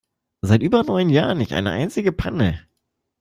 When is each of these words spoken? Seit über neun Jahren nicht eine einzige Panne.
Seit 0.43 0.63
über 0.63 0.81
neun 0.83 1.09
Jahren 1.09 1.37
nicht 1.37 1.53
eine 1.53 1.69
einzige 1.69 2.11
Panne. 2.11 2.65